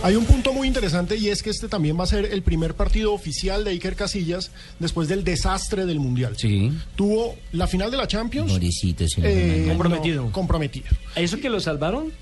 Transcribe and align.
Hay 0.00 0.14
un 0.14 0.24
punto 0.24 0.52
muy 0.52 0.68
interesante 0.68 1.16
y 1.16 1.28
es 1.28 1.42
que 1.42 1.50
este 1.50 1.66
también 1.66 1.98
va 1.98 2.04
a 2.04 2.06
ser 2.06 2.26
el 2.26 2.42
primer 2.42 2.74
partido 2.74 3.12
oficial 3.12 3.64
de 3.64 3.72
Iker 3.72 3.96
Casillas 3.96 4.52
después 4.78 5.08
del 5.08 5.24
desastre 5.24 5.86
del 5.86 5.98
Mundial. 5.98 6.34
Sí. 6.36 6.72
Tuvo 6.94 7.34
la 7.50 7.66
final 7.66 7.90
de 7.90 7.96
la 7.96 8.06
Champions. 8.06 8.52
Pobrecito, 8.52 9.08
señor 9.08 9.30
eh. 9.32 9.64
Comprometido. 9.66 10.24
no, 10.24 10.32
comprometido. 10.32 10.86
¿Eso 11.16 11.40
que 11.40 11.48
lo 11.50 11.58
salvaron? 11.58 12.12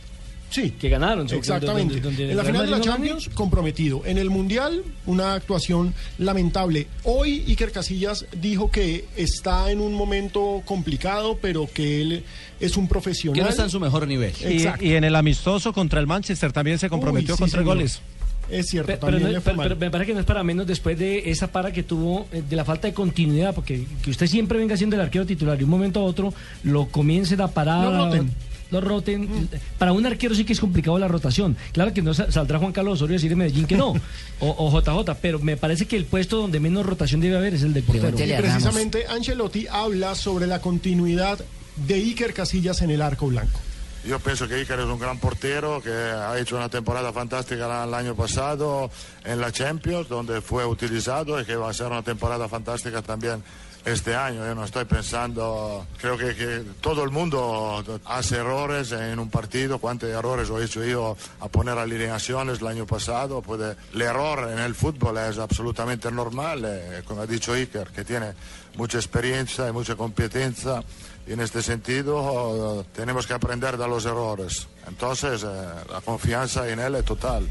Sí. 0.50 0.70
Que 0.78 0.88
ganaron. 0.88 1.26
Exactamente. 1.30 1.94
Donde- 1.94 2.00
donde- 2.00 2.22
donde 2.22 2.30
en 2.32 2.36
la 2.36 2.44
final 2.44 2.64
de 2.66 2.70
la 2.70 2.78
no. 2.78 2.84
Champions, 2.84 3.28
comprometido. 3.34 4.02
En 4.06 4.16
el 4.18 4.30
Mundial, 4.30 4.82
una 5.06 5.34
actuación 5.34 5.92
lamentable. 6.18 6.86
Hoy 7.04 7.44
Iker 7.48 7.72
Casillas 7.72 8.26
dijo 8.40 8.70
que 8.70 9.04
está 9.16 9.70
en 9.70 9.80
un 9.80 9.92
momento 9.94 10.62
complicado, 10.64 11.38
pero 11.42 11.68
que 11.72 12.00
él 12.00 12.24
es 12.60 12.76
un 12.76 12.88
profesional. 12.88 13.34
Que 13.38 13.42
no 13.42 13.48
está 13.50 13.64
en 13.64 13.70
su 13.70 13.80
mejor 13.80 14.06
nivel. 14.06 14.32
Y, 14.40 14.44
Exacto. 14.44 14.84
y 14.84 14.94
en 14.94 15.04
el 15.04 15.16
amistoso 15.16 15.72
contra 15.72 16.00
el 16.00 16.06
Manchester 16.06 16.52
también 16.52 16.78
se 16.78 16.88
comprometió 16.88 17.34
Uy, 17.34 17.36
sí, 17.36 17.40
con 17.42 17.50
tres 17.50 17.64
goles. 17.64 18.00
Es 18.48 18.68
cierto, 18.68 18.86
Pero, 18.86 19.00
también 19.18 19.32
no- 19.32 19.40
pero- 19.40 19.56
pero 19.56 19.76
me 19.76 19.90
parece 19.90 20.06
que 20.06 20.14
no 20.14 20.20
es 20.20 20.26
para 20.26 20.44
menos 20.44 20.68
después 20.68 20.96
de 20.96 21.28
esa 21.30 21.48
para 21.50 21.72
que 21.72 21.82
tuvo, 21.82 22.28
eh, 22.32 22.44
de 22.48 22.54
la 22.54 22.64
falta 22.64 22.86
de 22.86 22.94
continuidad, 22.94 23.52
porque 23.52 23.84
que 24.02 24.10
usted 24.10 24.28
siempre 24.28 24.56
venga 24.58 24.76
siendo 24.76 24.94
el 24.94 25.02
arquero 25.02 25.26
titular 25.26 25.60
y 25.60 25.64
un 25.64 25.70
momento 25.70 25.98
a 25.98 26.04
otro 26.04 26.32
lo 26.62 26.86
comiencen 26.86 27.40
a 27.40 27.48
parar. 27.48 27.84
Lo 27.92 28.04
roten. 28.06 28.30
Lo 28.70 28.80
roten. 28.80 29.48
Para 29.78 29.92
un 29.92 30.04
arquero 30.06 30.34
sí 30.34 30.44
que 30.44 30.52
es 30.52 30.60
complicado 30.60 30.98
la 30.98 31.08
rotación. 31.08 31.56
Claro 31.72 31.92
que 31.94 32.02
no 32.02 32.14
sa- 32.14 32.30
saldrá 32.32 32.58
Juan 32.58 32.72
Carlos 32.72 32.94
Osorio 32.94 33.14
a 33.14 33.18
decir 33.18 33.32
en 33.32 33.38
Medellín 33.38 33.66
que 33.66 33.76
no, 33.76 33.90
o, 34.40 34.54
o 34.58 34.80
JJ, 34.80 35.14
pero 35.22 35.38
me 35.38 35.56
parece 35.56 35.86
que 35.86 35.96
el 35.96 36.04
puesto 36.04 36.36
donde 36.38 36.60
menos 36.60 36.84
rotación 36.86 37.20
debe 37.20 37.36
haber 37.36 37.54
es 37.54 37.62
el 37.62 37.72
del 37.74 37.84
portero. 37.84 38.16
Y 38.18 38.32
precisamente 38.32 39.06
Ancelotti 39.06 39.66
habla 39.70 40.14
sobre 40.14 40.46
la 40.46 40.60
continuidad 40.60 41.38
de 41.86 41.94
Iker 41.94 42.32
Casillas 42.34 42.82
en 42.82 42.90
el 42.90 43.02
arco 43.02 43.26
blanco. 43.26 43.60
Yo 44.06 44.20
pienso 44.20 44.46
que 44.46 44.54
Iker 44.54 44.78
es 44.78 44.86
un 44.86 45.00
gran 45.00 45.18
portero 45.18 45.82
que 45.82 45.90
ha 45.90 46.38
hecho 46.38 46.56
una 46.56 46.68
temporada 46.68 47.12
fantástica 47.12 47.82
el 47.82 47.92
año 47.92 48.14
pasado 48.14 48.88
en 49.24 49.40
la 49.40 49.50
Champions, 49.50 50.08
donde 50.08 50.40
fue 50.40 50.64
utilizado 50.64 51.40
y 51.40 51.44
que 51.44 51.56
va 51.56 51.70
a 51.70 51.74
ser 51.74 51.88
una 51.88 52.02
temporada 52.02 52.48
fantástica 52.48 53.02
también 53.02 53.42
este 53.84 54.14
año. 54.14 54.46
Yo 54.46 54.54
no 54.54 54.64
estoy 54.64 54.84
pensando, 54.84 55.86
creo 56.00 56.16
que, 56.16 56.62
todo 56.80 57.02
el 57.02 57.10
mundo 57.10 57.82
hace 58.04 58.36
errores 58.36 58.92
en 58.92 59.18
un 59.18 59.28
partido. 59.28 59.80
¿Cuántos 59.80 60.08
errores 60.08 60.50
he 60.50 60.64
hecho 60.64 60.84
yo 60.84 61.16
a 61.40 61.48
poner 61.48 61.76
alineaciones 61.76 62.60
el 62.60 62.66
año 62.68 62.86
pasado? 62.86 63.42
Puede, 63.42 63.76
el 63.92 64.02
error 64.02 64.50
en 64.52 64.60
el 64.60 64.76
fútbol 64.76 65.18
es 65.18 65.38
absolutamente 65.38 66.12
normal, 66.12 66.62
eh, 66.64 67.02
como 67.04 67.22
ha 67.22 67.26
dicho 67.26 67.54
Iker, 67.54 67.88
que 67.88 68.04
tiene 68.04 68.34
mucha 68.76 68.98
experiencia 68.98 69.68
y 69.68 69.72
mucha 69.72 69.96
competencia. 69.96 70.84
Y 71.26 71.32
en 71.32 71.40
este 71.40 71.60
sentido 71.60 72.86
tenemos 72.94 73.26
que 73.26 73.34
aprender 73.34 73.76
errores. 74.04 74.68
Entonces, 74.86 75.42
eh, 75.42 75.46
la 75.90 76.00
confianza 76.00 76.68
en 76.68 76.78
él 76.80 76.94
es 76.96 77.04
total. 77.04 77.46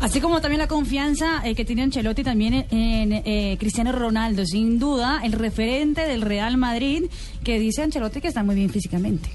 Así 0.00 0.20
como 0.20 0.40
también 0.40 0.58
la 0.58 0.68
confianza 0.68 1.40
eh, 1.44 1.54
que 1.54 1.64
tiene 1.64 1.82
Ancelotti 1.82 2.22
también 2.22 2.52
en, 2.54 2.66
en, 2.70 3.12
eh, 3.24 3.56
Cristiano 3.58 3.92
Ronaldo, 3.92 4.44
sin 4.44 4.78
duda, 4.78 5.20
el 5.24 5.32
referente 5.32 6.02
del 6.02 6.20
Real 6.20 6.56
Madrid, 6.58 7.04
que 7.42 7.58
dice 7.58 7.82
Ancelotti 7.82 8.20
que 8.20 8.28
está 8.28 8.42
muy 8.42 8.54
bien 8.54 8.68
físicamente. 8.70 9.30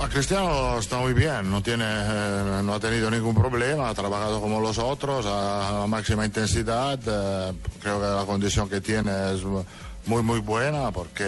A 0.00 0.08
Cristiano 0.08 0.78
está 0.78 0.98
muy 0.98 1.12
bien, 1.12 1.50
no, 1.50 1.60
tiene, 1.60 1.84
eh, 1.88 2.60
no 2.62 2.74
ha 2.74 2.78
tenido 2.78 3.10
ningún 3.10 3.34
problema, 3.34 3.88
ha 3.88 3.94
trabajado 3.94 4.40
como 4.40 4.60
los 4.60 4.78
otros 4.78 5.26
a, 5.26 5.82
a 5.82 5.86
máxima 5.88 6.24
intensidad. 6.24 7.00
eh, 7.04 7.52
creo 7.80 7.98
que 7.98 8.06
la 8.06 8.24
condición 8.24 8.68
que 8.68 8.80
tiene 8.80 9.10
es 9.34 9.42
muy, 10.08 10.22
muy 10.22 10.40
buena 10.40 10.90
porque 10.90 11.24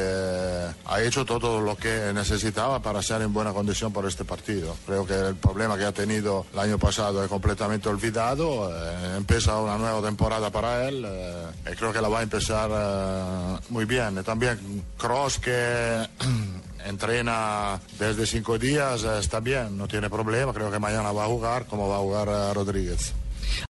ha 0.86 1.02
hecho 1.02 1.24
todo 1.26 1.60
lo 1.60 1.76
que 1.76 2.12
necesitaba 2.14 2.80
para 2.80 3.02
ser 3.02 3.20
en 3.20 3.32
buena 3.32 3.52
condición 3.52 3.92
por 3.92 4.06
este 4.06 4.24
partido. 4.24 4.74
Creo 4.86 5.06
que 5.06 5.14
el 5.14 5.36
problema 5.36 5.76
que 5.76 5.84
ha 5.84 5.92
tenido 5.92 6.46
el 6.52 6.58
año 6.58 6.78
pasado 6.78 7.22
es 7.22 7.28
completamente 7.28 7.90
olvidado. 7.90 8.70
eh, 8.70 9.16
empieza 9.18 9.58
una 9.58 9.76
nueva 9.76 10.00
temporada 10.00 10.50
para 10.50 10.88
él 10.88 11.04
eh, 11.06 11.46
y 11.72 11.76
creo 11.76 11.92
que 11.92 12.00
la 12.00 12.08
va 12.08 12.20
a 12.20 12.22
empezar 12.22 12.70
eh, 12.72 13.58
muy 13.68 13.84
bien. 13.84 14.16
Y 14.18 14.22
también 14.22 14.82
Cross 14.96 15.38
que 15.38 16.08
entrena 16.86 17.78
desde 17.98 18.24
cinco 18.24 18.58
días, 18.58 19.04
eh, 19.04 19.18
está 19.18 19.40
bien, 19.40 19.76
no 19.76 19.86
tiene 19.88 20.08
problema, 20.08 20.54
creo 20.54 20.70
que 20.70 20.78
mañana 20.78 21.12
va 21.12 21.24
a 21.24 21.28
jugar 21.28 21.66
como 21.66 21.86
va 21.86 21.96
a 21.96 22.00
jugar 22.00 22.54
Rodríguez. 22.54 23.12